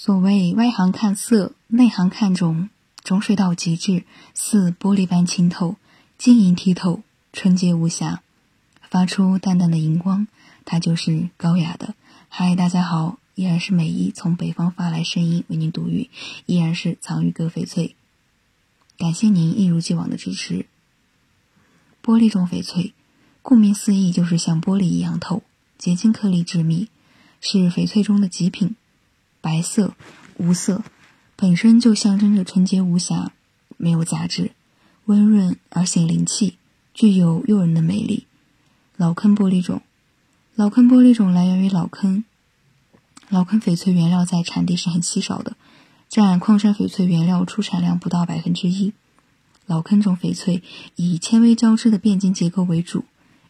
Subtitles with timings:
[0.00, 2.70] 所谓外行看色，内行看种，
[3.02, 5.74] 种水到极致，似玻璃般清透，
[6.16, 8.22] 晶莹剔透，纯洁无瑕，
[8.88, 10.28] 发出淡淡的荧光。
[10.64, 11.96] 它就是高雅的。
[12.28, 16.08] 嗨，大家好，依然是美伊从北方发来声音为您读语，
[16.46, 17.96] 依然是藏玉阁翡翠。
[18.96, 20.66] 感谢您一如既往的支持。
[22.04, 22.94] 玻璃种翡翠，
[23.42, 25.42] 顾名思义就是像玻璃一样透，
[25.76, 26.88] 结晶颗粒致密，
[27.40, 28.76] 是翡翠中的极品。
[29.40, 29.94] 白色、
[30.36, 30.82] 无色，
[31.36, 33.32] 本身就象征着纯洁无瑕，
[33.76, 34.52] 没有杂质，
[35.04, 36.58] 温润而显灵气，
[36.92, 38.26] 具有诱人的魅力。
[38.96, 39.82] 老坑玻璃种。
[40.54, 42.24] 老坑玻璃种来源于老坑，
[43.28, 45.56] 老坑翡翠原料在产地是很稀少的，
[46.08, 48.92] 占矿山翡翠原料出产量不到百分之一。
[49.66, 50.64] 老坑种翡翠
[50.96, 53.04] 以纤维交织的变晶结构为主，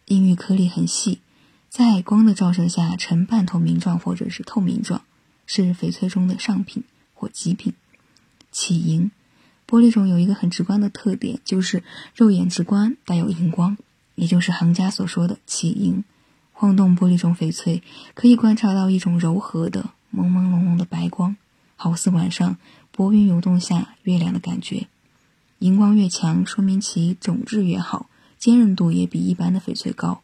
[0.09, 1.21] 硬玉颗粒很细，
[1.71, 5.01] 在光的照射下呈半透明状或者是透明状，
[5.49, 6.85] 是翡翠中的上品
[7.15, 7.73] 或极品。
[8.53, 9.11] 起莹
[9.67, 11.83] 玻璃种有一个很直观的特点，就是
[12.15, 13.77] 肉眼直观带有荧光，
[14.15, 16.05] 也就是行家所说的起莹。
[16.53, 17.83] 晃动玻璃种翡翠，
[18.15, 21.37] 可以观察到一种柔和的、朦朦胧胧的白光，
[21.77, 22.57] 好似晚上
[22.91, 24.89] 薄云游动下月亮的感觉。
[25.61, 28.09] 荧光越强，说明其种质越好，
[28.39, 30.23] 坚韧度也比一般的翡翠高。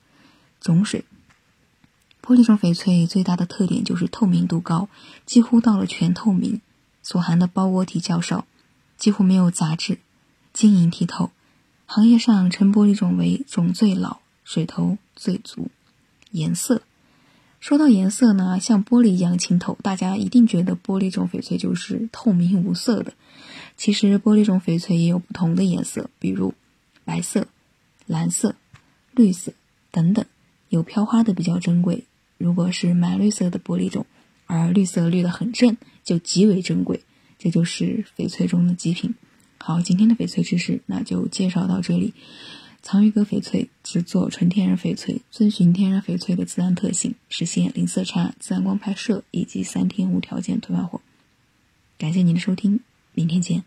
[0.61, 1.05] 种水
[2.25, 4.89] 玻璃种翡翠最大的特点就是透明度高，
[5.27, 6.63] 几乎到了全透明，
[7.03, 8.47] 所含的包窝体较少，
[8.97, 9.99] 几乎没有杂质，
[10.55, 11.31] 晶莹剔透。
[11.85, 15.69] 行业上称玻璃种为种最老，水头最足。
[16.31, 16.81] 颜色，
[17.61, 23.13] 说到颜色呢，像玻璃一样清透，大家一定觉得玻璃种翡翠就是透明无色的。
[23.77, 26.55] 其实玻璃种翡翠也有不同的颜色，比如
[27.05, 27.47] 白色、
[28.07, 28.55] 蓝色、
[29.13, 29.53] 绿色
[29.91, 30.25] 等等，
[30.71, 32.07] 有飘花的比较珍贵。
[32.39, 34.07] 如果是满绿色的玻璃种，
[34.47, 37.01] 而绿色绿得很正，就极为珍贵。
[37.39, 39.15] 这就是翡翠中的极品。
[39.59, 42.15] 好，今天的翡翠知识那就介绍到这里。
[42.83, 51.01] 藏玉阁翡翠制作纯天然翡翠，遵循天然翡翠的自然特性，实现零色差、自然光拍摄以及三天无条件退换货。
[51.97, 52.81] 感谢您的收听，
[53.15, 53.65] 明天见。